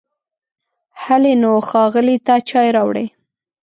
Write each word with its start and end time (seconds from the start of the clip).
هلی 1.03 1.33
نو، 1.43 1.51
ښاغلي 1.69 2.17
ته 2.25 2.33
چای 2.49 2.67
راوړئ! 2.75 3.07